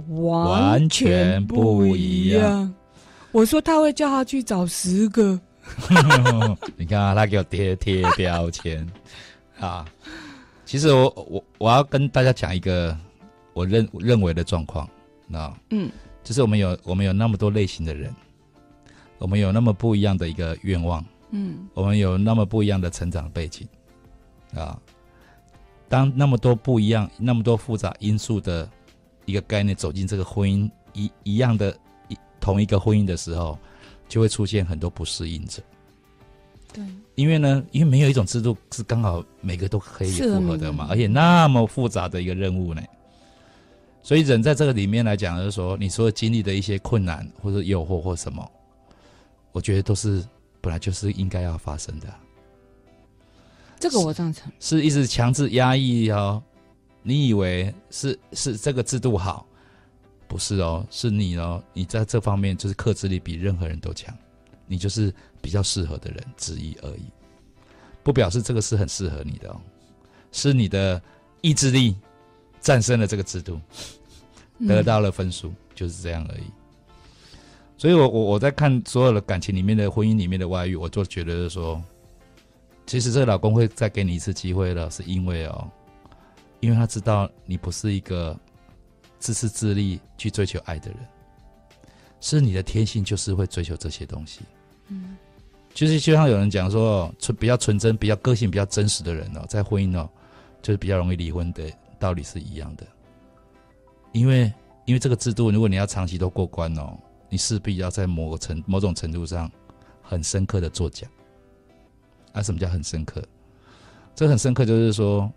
[0.48, 2.72] 完全不一样。
[3.32, 5.38] 我说他会叫他去找十个。
[6.76, 8.84] 你看啊，他给我贴贴标签
[9.60, 9.84] 啊！
[10.64, 12.96] 其实我我我要跟大家讲一个
[13.52, 14.88] 我认认为的状况，
[15.32, 15.90] 啊嗯，
[16.24, 18.12] 就是我们有我们有那么多类型的人，
[19.18, 23.68] 我们有那么不一样的一个愿望，嗯，我们有那么不一样的成长背景
[24.54, 24.76] 啊。
[25.90, 28.66] 当那么多不一样、那么多复杂因素的
[29.26, 31.76] 一个概念走进这个婚姻一一样的
[32.08, 33.58] 一同一个婚姻的时候。
[34.10, 35.62] 就会出现很多不适应者，
[36.72, 42.82] 对，因为呢，因为没有一种制度是刚好每个都可以符合的嘛，而且那么复杂的一个任务呢，
[44.02, 48.50] 所以人在这个里面来讲，就是说，你所经历的一些困难或者诱惑或什么，
[49.52, 50.26] 我觉得都是
[50.60, 52.12] 本来就是应该要发生的。
[53.80, 56.40] 这个我赞成，是一直强制压抑哦，
[57.02, 59.46] 你以为是是这个制度好，
[60.28, 64.14] 不是哦，是你哦，你在这方面就是克制力比任何人都强，
[64.66, 67.04] 你就是比较适合的人之一而已，
[68.02, 69.58] 不表示这个是很适合你的哦，
[70.30, 71.02] 是你的
[71.40, 71.96] 意志力
[72.60, 73.58] 战胜了这个制度，
[74.68, 76.44] 得到了分数，嗯、就是这样而已。
[77.78, 81.82] 所以我我我在看所有的感情里面的婚姻里面的外遇，我就觉得说，
[82.90, 85.70] 其实这个老公会再给你一次机会了，是因为哦。
[86.58, 88.36] 因为他知道你不是一个
[89.20, 90.98] 自私自利去追求爱的人，
[92.20, 94.40] 是你的天性就是会追求这些东西。
[94.88, 95.16] 嗯，
[95.72, 100.10] 就是就像有人讲说，纯比较纯真、比较个性、比较真实的人哦，在婚姻哦，
[100.60, 102.84] 就是比较容易离婚的道理是一样的。
[104.10, 104.52] 因为
[104.84, 106.98] 因为这个制度，如果你要长期都过关哦，
[107.28, 109.48] 你势必要在某个程某种程度上
[110.02, 111.06] 很深刻的作假。
[112.32, 113.22] 啊，什么叫很深刻？
[114.14, 115.30] 这很深刻就是说。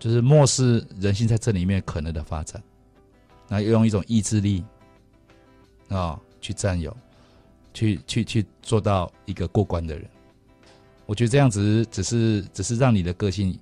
[0.00, 2.62] 就是漠视人性在这里面可能的发展，
[3.46, 4.64] 那用一种意志力
[5.90, 6.96] 啊、去占有，
[7.74, 10.08] 去去去做到一个过关的人。
[11.04, 13.60] 我觉得这样子只是只是让你的个性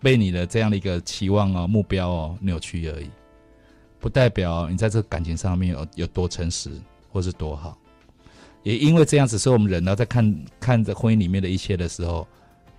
[0.00, 3.08] 被你的这样的一个期望哦目标哦扭曲而已，
[4.00, 6.68] 不代表你在这感情上面有有多诚实
[7.12, 7.77] 或是多好。
[8.68, 12.28] 也因为这样子，所以我们人呢在看看着婚姻里面的一切的时候，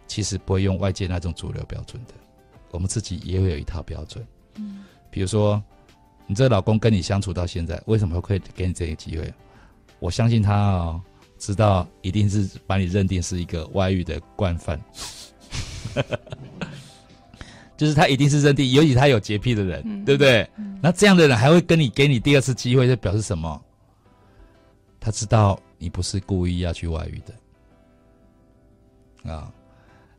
[0.06, 2.14] 其实不会用外界那种主流标准的。
[2.70, 4.24] 我们自己也会有一套标准，
[4.54, 5.60] 嗯，比如说，
[6.28, 9.34] 你这老公跟你相处到现在，为什么会给你这个机会？
[9.98, 11.02] 我相信他哦，
[11.40, 14.80] 知道一定是把你认定是一个外遇的惯犯，
[17.76, 20.48] 就是他一定是认定，尤其他有洁癖的人，嗯、对不对？
[20.58, 23.60] 嗯、那这样的人还会跟你给你第二次机会，就表示什么？
[25.00, 27.20] 他知道你不是故意要去外遇
[29.26, 29.52] 的，啊，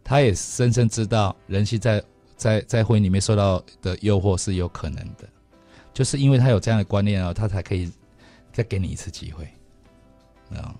[0.02, 2.02] 他也深深知道人性在。
[2.40, 5.28] 在在婚姻里面受到的诱惑是有可能的，
[5.92, 7.92] 就是因为他有这样的观念啊，他才可以
[8.50, 9.46] 再给你一次机会
[10.56, 10.74] 啊。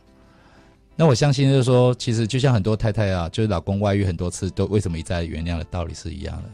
[0.97, 6.49] 那我相信就是说，其实就像很多太太啊，就是老公外遇很多次，都为什么一再原谅的道理是一样的。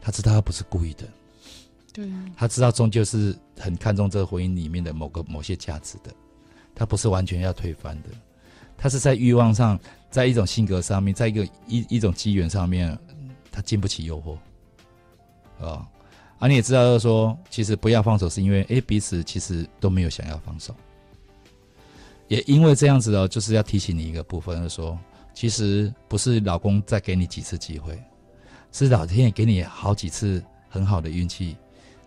[0.00, 1.04] 他知道他不是故意的，
[1.92, 6.10] 对，他知道终究是很看重这个婚姻里面的某个某些价值的，
[6.74, 8.08] 他不是完全要推翻的，
[8.76, 9.78] 他是在欲望上，
[10.10, 12.98] 在一种性格上面，在一个一一种机缘上面。
[13.52, 14.38] 他经不起诱惑，
[15.66, 15.84] 啊，
[16.38, 20.72] 啊，你也知道，就是说，其实不要放手，是因为，哎，彼此其实都没有想要放手，
[22.28, 24.96] 也因为这样子哦，就是要提醒你一个部分，就是说，
[25.34, 28.00] 其实不是老公再给你几次机会，
[28.70, 31.56] 是老天爷给你好几次很好的运气，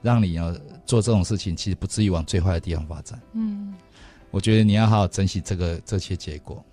[0.02, 0.50] 让你要
[0.86, 3.20] 做这种事情，其实不至于往最坏的地方发展。
[3.34, 3.74] 嗯，
[4.34, 6.66] 我觉得你要好好珍惜这个这些结果。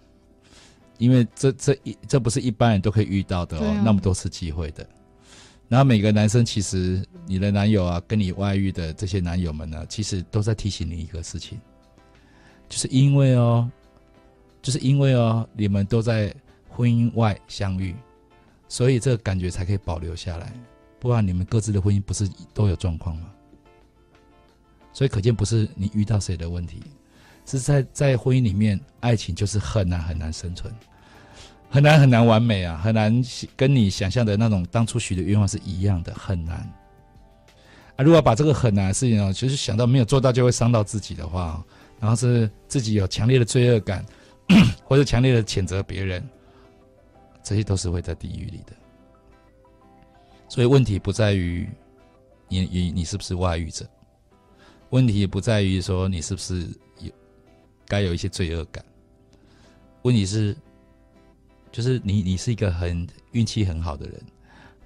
[0.97, 4.87] 因为这这一这不是一般人都可以遇到的哦，啊、那么多次机会的。
[5.69, 11.61] 然后每个男生其实你的男友啊，跟你外遇的这些男友们呢，其实都在提醒你一个事情，
[12.69, 13.71] 就是因为哦，
[14.63, 16.35] 就是因为哦，你们都在
[16.69, 17.95] 婚姻外相遇，
[18.69, 20.53] 所以这个感觉才可以保留下来。
[20.99, 23.31] 不然你们各自的婚姻不是都有状况吗？
[24.93, 26.83] 所以可见不是你遇到谁的问题，
[27.59, 30.73] 是在在婚姻里面，爱情就是很难很难生存。
[31.73, 33.23] 很难很难完美啊，很难
[33.57, 36.57] 跟你想象的那种当初许的愿望是一样的，很难。
[37.95, 41.65] 啊，如果把这个很难的事情哦，其实想到没有做到就会伤到自己的话，
[42.01, 44.05] 然后是自己有强烈的罪恶感，
[44.83, 46.29] 或者强烈的谴责别人，
[47.41, 48.73] 这些都是会在地狱里的。
[50.49, 51.69] 所以问题不在于
[52.49, 53.87] 你你你是不是外遇者，
[54.89, 56.67] 问题不在于说你是不是
[57.91, 58.83] 该有一些罪恶感，
[60.01, 60.57] 问题是。
[61.73, 64.21] 就是你，你是一个很运气很好的人，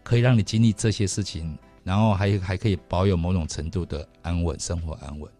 [0.02, 5.32] 可以让你经历这些事情，然后还还可以保有某种程度的安稳，生活安稳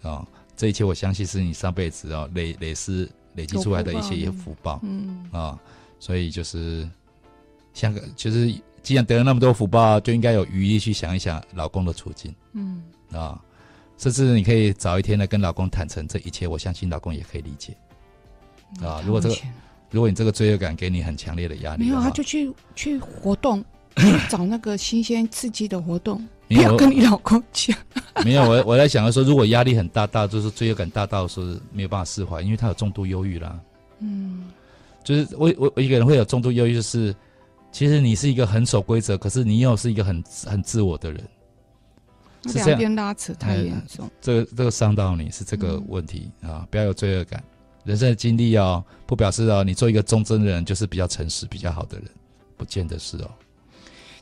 [0.00, 0.28] 啊、哦。
[0.56, 5.58] 这一切我相信是你上辈子哦累累是累积出来的一些福报，嗯啊、哦，
[6.00, 6.88] 所以就是
[7.74, 8.50] 像个，就是
[8.82, 13.40] 既然得了那么多福报，就应该有余力去想一想老公的处境，嗯啊、哦，
[13.98, 17.76] 甚至你可以早一天来跟老公坦诚这一切，我相信老公也可以理解
[18.80, 19.02] 啊。
[19.04, 19.36] 如果这个。
[19.90, 27.76] 如果你这个罪恶感给你很强烈的压力，没有，他就去去活动， 去找那个新鲜刺激的活动，不要跟你老公讲。
[28.24, 33.60] 没有，我我在想说，如果压力很大，大就是罪恶感大到是没有办法释怀，因为他有重度忧郁啦。
[34.00, 34.50] 嗯，
[35.04, 37.14] 就是我我我一个人会有重度忧郁，就是
[37.70, 41.22] 其实你是一个很守规则，可是你又是一个很很自我的人，
[42.48, 47.42] 是这样，两边拉扯太严重，这个这个伤到你是这个问题啊，不要有罪恶感。
[47.84, 52.06] 人生的经历哦，不表示哦，你做一个忠贞的人就是比较诚实、比较好的人，
[52.56, 53.30] 不见得是哦。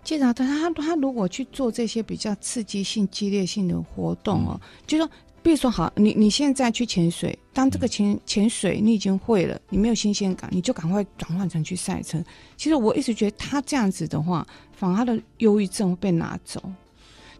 [0.02, 5.08] 介绍他，他他如果去做这些比较刺激性、激烈性的活动哦，嗯、就说，
[5.44, 12.20] 比如说好，你你现在去潜水，当这个潜潜水你已经会了，你没有新鲜感，你就赶快转换成去赛车。
[12.56, 16.60] 其实我一直觉得他这样子的话，反而他的忧郁症会被拿走。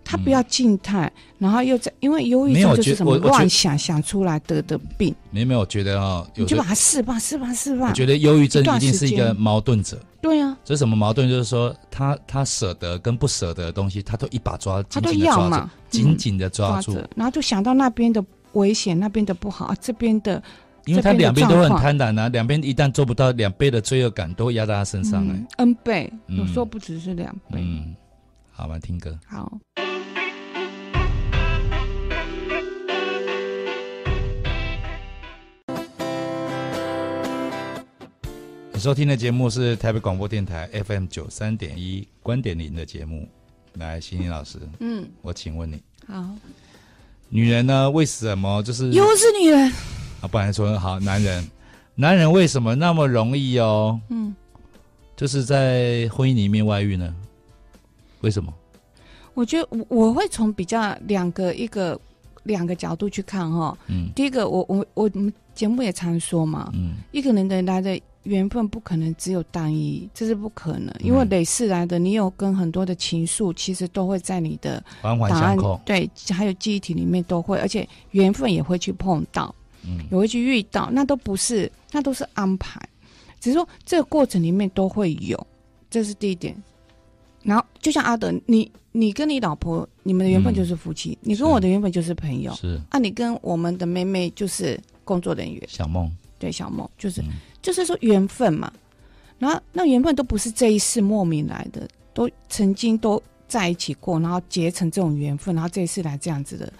[0.04, 5.14] 他不要静态，嗯、然后又在，因为忧郁症就是什么乱想想出来得的病。
[5.30, 7.88] 没有没有，我觉得啊，你就把它释放释放释放。
[7.88, 10.00] 我觉得忧郁症一定是一个矛盾者。
[10.20, 11.28] 对啊，这是什么矛盾？
[11.28, 20.40] 就是说他他舍得跟不舍得的东西，他都一把抓，紧紧的抓住，他都要嘛，紧紧的抓住，然后就想到那边的危险，那边的不好，啊、这边的，
[20.84, 27.58] 因为他两边都很贪婪啊，两边一旦做不到，两倍的罪恶感都会压在他身上哎、欸嗯、，n 倍，有时候不只是两倍。
[27.58, 27.96] 嗯，
[28.52, 29.18] 好吧，听歌。
[29.26, 29.58] 好。
[38.82, 43.28] 收听的节目是台北广播电台 FM 九三点一观点零的节目，
[43.74, 46.28] 来，欣欣老师，嗯，我请问你，好，
[47.28, 47.88] 女人呢？
[47.88, 49.72] 为什么就是又是女人
[50.20, 50.26] 啊？
[50.28, 51.48] 不然说好，男人，
[51.94, 54.00] 男人为什么那么容易哦？
[54.08, 54.34] 嗯，
[55.14, 57.14] 就是在婚姻里面外遇呢？
[58.22, 58.52] 为什么？
[59.32, 61.96] 我觉得我我会从比较两个一个
[62.42, 63.78] 两个角度去看哈。
[63.86, 67.96] 嗯，第一个，我我我们节目也常说嘛，嗯，一个人的来的。
[68.24, 79.54] 缘分不可能只有单一，这是不可能，因为累世来的，你有跟很多的情愫，其实都会在你的环环相扣，对，还有记忆体里面都会，而且缘分也会去碰到，
[79.84, 82.80] 嗯，也会去遇到，那都不是，那都是安排，
[83.40, 85.46] 只是说这个过程里面都会有，
[85.90, 86.54] 这是第一点。
[87.42, 92.80] 然后就像阿德，你你跟你老婆，你们的缘分就是夫妻，嗯、你跟我的缘分就是朋友，是。
[92.88, 96.08] 啊，你跟我们的妹妹就是工作人员，小梦。
[96.42, 97.28] 对，小梦就是，嗯、
[97.62, 98.72] 就是说缘分嘛，
[99.38, 106.72] 然后那缘分都不是这一世莫名来的，都曾经都在一起过，然后结成这种缘分，然后这一次来这样子的。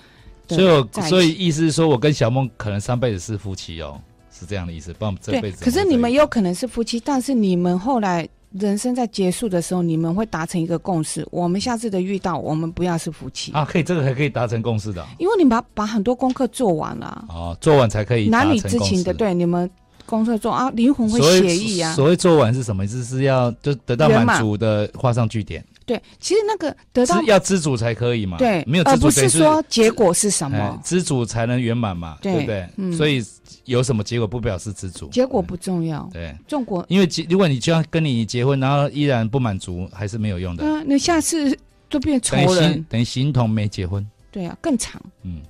[0.48, 4.01] 所以我，所以意思是说，我跟小梦可能上辈子是夫妻哦，
[4.37, 4.92] 是这样的意思。
[4.94, 13.65] 不然这辈子对，可是你们有可能是夫妻，但是你们后来人生在结束的时候，你们会达成一个共识：我们下次的遇到，我们不要是夫妻啊。
[13.65, 19.71] 可以，这个还可以达成共识的，因为你把把很多功课做完了哦，做完才可以男女之情的，对你们。
[20.05, 21.95] 功课做啊，灵魂会协议啊。
[21.95, 23.05] 所谓做完是什么意思？
[23.05, 25.65] 是要就得到满足的画上句点。
[25.85, 28.38] 对，其实那个得到要知足才可以嘛。
[28.38, 32.68] 对，没有知不是说结果是什么，知足才能圆满嘛，对不对？
[32.77, 32.92] 嗯。
[32.92, 33.25] 所以
[33.64, 36.09] 有什么结果不表示知足，结果不重要。
[36.12, 40.64] 对，中国因为结如果你就要跟你结婚，然后依然不满足，还是没有用的。
[40.64, 41.57] 嗯，你下次
[41.90, 44.07] 就变仇人，等于形同没结婚。
[44.31, 45.01] 对啊，更长。
[45.23, 45.42] 嗯。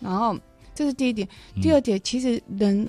[0.00, 0.36] 然后
[0.74, 1.28] 这是第一点，
[1.62, 2.88] 第二点，其实人。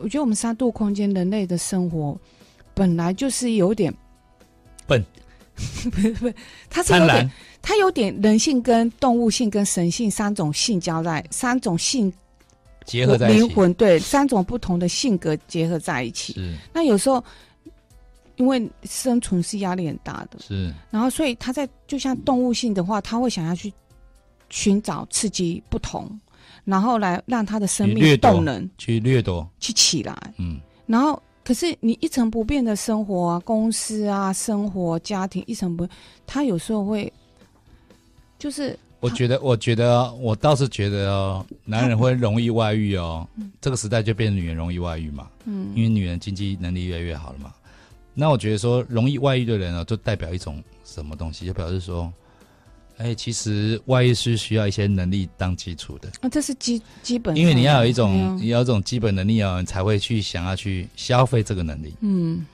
[0.00, 2.16] 我觉得我们三度空间人类的生活
[2.72, 3.92] 本来就是有点
[4.86, 5.04] 笨，
[5.90, 6.34] 不是不是，
[6.70, 12.12] 它是有点，它有点人性跟动物性跟神性三种性交在三种性
[12.84, 16.32] 结合在一起，灵魂对三种不同的性格结合在一起。
[16.34, 17.22] 是，那有时候
[18.36, 23.72] 因为生存是压力很大的，是，然后所以他在就像动物性的话，他会想要去
[24.48, 26.18] 寻找刺激不同。
[26.64, 30.14] 然后来让他的生命动能去掠夺，去起来。
[30.36, 37.10] 嗯，然后可是你一成不变的生活啊，公司啊，生活家庭一成不变，他有时候会
[38.38, 38.78] 就是。
[39.00, 43.26] 我觉得，我觉得，我倒是觉得哦，男人会容易外遇哦。
[43.36, 45.26] 嗯，这个时代就变成女人容易外遇嘛。
[45.46, 47.54] 嗯，因为女人经济能力越来越好了嘛。
[48.12, 51.46] 那我觉得说容易外遇的人呢，就代表一种什么东西？
[51.46, 52.12] 就表示说。
[52.98, 61.94] 哎，其实外遇是需要一些能力当基础的啊，这是基基本，因为你要有一种，嗯、你要有一种基本能力哦，你才会去想要去消费这个能力。
[62.00, 62.44] 嗯，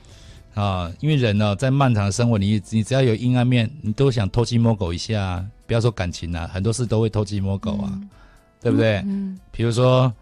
[0.55, 5.45] 啊，因为人呢、哦，在漫长的生活里，你只要有阴暗面，你都想偷鸡摸狗一下。
[5.67, 8.09] 不要说感情啊，很多事都会偷鸡摸狗啊，嗯、
[8.61, 8.97] 对不对？
[9.07, 10.13] 嗯，比如说，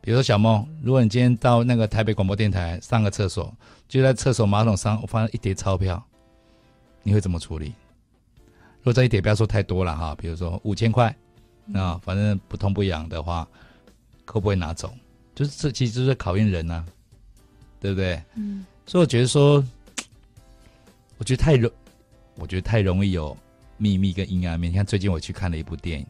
[0.00, 3.54] 比如说小梦，如果你今天到那个台北广播电台上个厕所，
[3.90, 6.02] 就在厕所马桶上，我发现一叠钞票，
[7.02, 7.74] 你会怎么处理？
[8.84, 11.06] 如果这一点不要说太多了哈，比如说五千块，
[11.72, 13.48] 啊，反正不痛不痒的话，
[14.26, 14.92] 可不可以拿走？
[15.34, 16.86] 就是这其实就是考验人呐、啊，
[17.80, 18.22] 对不对？
[18.34, 18.66] 嗯。
[18.84, 19.64] 所以我觉得说，
[21.16, 21.72] 我觉得太容，
[22.34, 23.34] 我觉得太容易有
[23.78, 24.70] 秘密跟阴暗面。
[24.70, 26.06] 你看最近我去看了一部电影，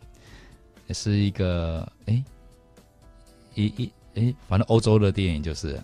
[0.89, 2.25] 也是一个哎，
[3.55, 5.75] 一一哎，反正欧洲的电影就是，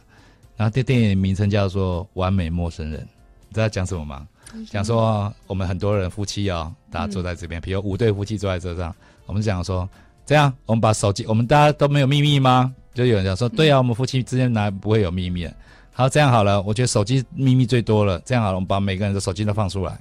[0.56, 3.00] 然后这电影名称叫做《完美陌生人》，
[3.48, 4.26] 你知道讲什么吗？
[4.70, 8.94] 讲说我们很多人夫妻哦，大家坐在这边，比如五对夫妻坐在这上，
[9.26, 9.88] 我们讲说
[10.26, 12.72] 这样，我们把手机，我们大家都没有秘密吗？
[12.92, 15.48] 就有人讲说，对啊，我们夫妻之间哪不会有秘密？
[15.92, 18.20] 好，这样好了，我觉得手机秘密最多了。
[18.24, 19.98] 这样好了，我们把每个人的手机都放出来，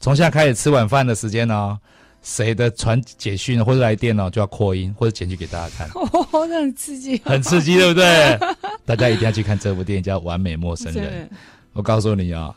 [0.00, 1.78] 从现在开始吃晚饭的时间哦，
[2.22, 5.88] 谁的传简讯或者来电哦，就要扩音或者剪辑给大家看。
[5.94, 8.38] 哦，这很刺激，很刺激，对不对？
[8.86, 11.28] 大家一定要去看这部电影，叫《完美陌生人》。
[11.72, 12.54] 我告诉你啊、哦，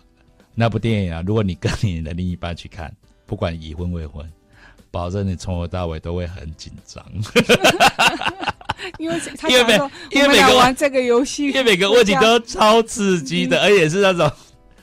[0.56, 2.92] 那部电影啊，如果你跟你的另一半去看，
[3.26, 4.26] 不管已婚未婚，
[4.90, 7.06] 保证你从头到尾都会很紧张。
[8.98, 9.74] 因为他因为每
[10.12, 14.32] 因为每个玩这个游戏，因为每个问题都超刺激的，而且是那种。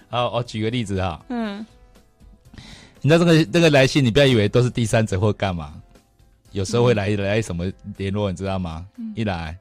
[0.08, 1.24] 好，我举个例子哈。
[1.28, 1.64] 嗯。
[3.00, 5.74] 你知道这个这个来信，你不要以为都是第三者或干嘛，
[6.52, 8.86] 有时候会来来什么联络，你知道吗？
[9.14, 9.56] 一来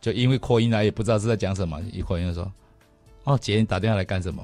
[0.00, 2.50] 就因为扩音来，也不知道是在讲什么，一扩音就说
[3.24, 4.42] ：“哦，姐，你打电话来干什么？”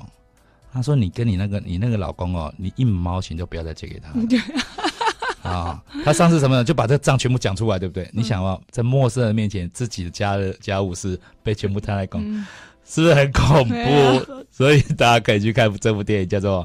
[0.75, 4.11] 他说：“你跟你那个你那个老公哦，你一毛钱就不要再借给他。
[5.49, 6.64] ”啊，他上次什么呢？
[6.64, 8.03] 就把这个账全部讲出来，对不对？
[8.07, 12.45] 嗯、你想哦，在陌生人面前，自己的家的家务事被全部摊来讲，嗯、
[12.85, 13.75] 是不是很恐怖？
[13.77, 16.64] 啊、所以大家可以去看这部电影，叫做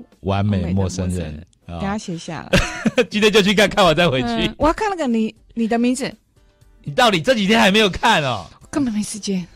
[0.20, 1.42] 《完美陌生人》。
[1.70, 4.28] 等下写下来， 今天就去看看完再回去。
[4.28, 6.14] 嗯、我要看那个你你的名字，
[6.84, 8.44] 你到底这几天还没有看哦？
[8.70, 9.46] 根本没时间。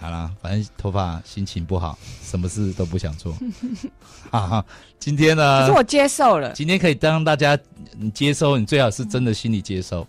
[0.00, 3.32] 好啦，反正头发心情不好，什么事都不想做。
[4.30, 4.66] 哈哈，
[4.98, 5.62] 今天呢？
[5.62, 6.52] 可是我接受了。
[6.52, 7.58] 今天可以当大家
[7.96, 10.02] 你接受，你最好是真的心理接受。
[10.02, 10.08] 嗯、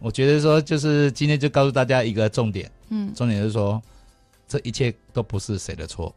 [0.00, 2.68] 我觉得说，就是今天就告诉大家一个重点。
[2.88, 3.80] 嗯，重点就是说，
[4.48, 6.12] 这一切都不是谁的错。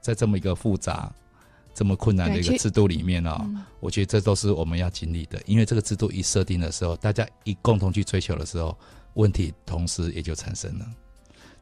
[0.00, 1.12] 在这么一个复杂、
[1.74, 5.42] 这么困难的一个制度里面哦，嗯、我觉得这都是我们要经历的。
[5.44, 8.78] 因为这个制度一设定的时候，大家一共同去追求的时候，
[9.14, 10.86] 问题同时也就产生了。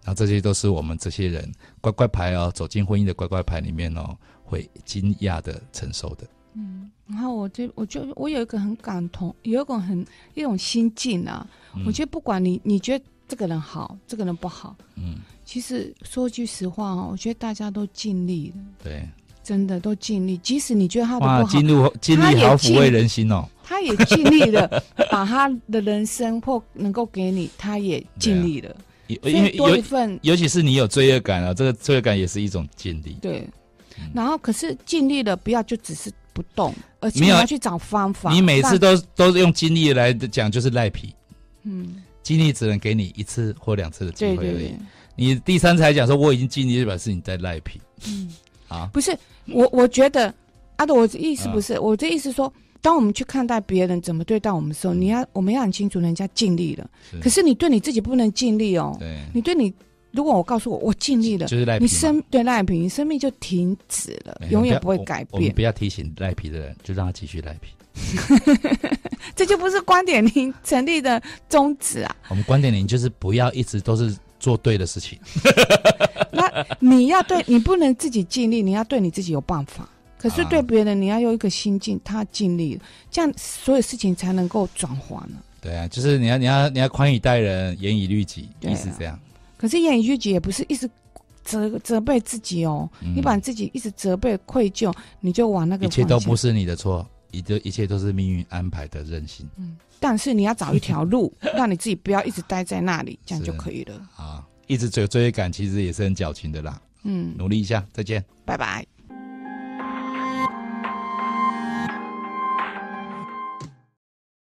[0.06, 6.24] 然后这些都是我们这些人乖乖牌哦，走进婚姻的乖乖牌里面哦，会惊讶的承受的。
[6.54, 11.44] 嗯，然后我就我就我有一个很感同，有一种很一种心境啊。
[11.74, 18.62] 嗯、我觉得不管你你觉得这个人好，这个人不好，嗯，其实说句实话哦，我觉得大家都尽力了。
[18.84, 19.08] 对，
[19.42, 20.38] 真的都尽力。
[20.38, 23.44] 即使你觉得他的不好，尽力尽力好抚慰人心哦。
[23.64, 24.70] 他也尽力了，
[25.10, 28.76] 把他的人生或能够给你，他也尽力了。
[29.06, 33.16] 因为多一份，尤其是你有罪恶感啊，这个罪恶感也是一种尽力。
[33.22, 33.48] 对，
[33.98, 38.32] 嗯、然后可是尽力了，不要就只是不动，而且你要去找方法。
[38.32, 41.14] 你每次都都是用尽力来讲，就是赖皮。
[41.62, 44.38] 嗯，尽力只能给你一次或两次的机会而已。
[44.38, 44.78] 对对对，
[45.14, 47.80] 你第三次还讲说我已经尽力，就表示你在赖皮。
[48.08, 48.28] 嗯，
[48.68, 50.34] 啊，不是我，我觉得
[50.76, 52.52] 阿朵，我的意思不是，啊、我的意思说。
[52.86, 56.88] 当我们去看待别人怎么对待我们的时候，你要我们要很清楚，人家尽力了。
[57.10, 58.96] 是可是你对你自己不能尽力哦。
[59.00, 59.24] 对。
[59.34, 59.74] 你对你，
[60.12, 61.84] 如果我告诉我我尽力了，就是赖皮。
[61.84, 65.28] 你生对赖皮，你生命就停止了，永远不会改变。
[65.32, 67.72] 我们不要提醒赖皮的人，就让他继续赖皮。
[69.34, 72.16] 这就不是观点零成立的宗旨啊。
[72.30, 75.18] 我们观点零就是不要一直都是做对的事情。
[76.30, 79.88] 那你要对你不能自己尽力，你要对你自己有办法。
[80.18, 85.36] 可是对别人，你要有一个心境，他尽力了，这样所有事情才能够转化呢。
[85.60, 89.18] 对啊，就是你要你要你要宽以待人，严以律己，意思这样。
[89.56, 90.88] 可是严以律己也不是一直
[91.42, 95.86] 责责备自己哦，嗯、你把自己一直责备愧疚，你就往那个。
[95.86, 99.48] 一切都不是你的错，一都一切都是命运安排的任性。
[99.56, 103.94] 嗯，但是你要找一条路， 让你自己不要一直待在那里，这样就可以了。
[104.16, 106.80] 啊，一直追追赶，其实也是很矫情的啦。
[107.04, 108.86] 嗯，努力一下，再见，拜拜。